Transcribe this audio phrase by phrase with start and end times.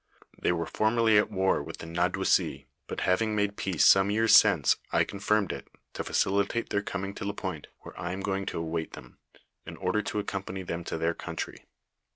[0.41, 4.77] They were formerly at war with the Nadouessi, but having made peace some yearft since,
[4.91, 8.57] I confirmed it, to facili tate their coming to Lapointe, where I am going to
[8.57, 9.19] await them,
[9.63, 11.67] in order to accompany them to their country.